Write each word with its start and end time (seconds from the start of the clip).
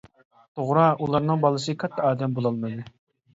توغرا، 0.59 0.85
ئۇلارنىڭ 1.05 1.43
بالىسى 1.43 1.75
كاتتا 1.85 2.09
ئادەم 2.09 2.35
بولالمىدى. 2.41 2.89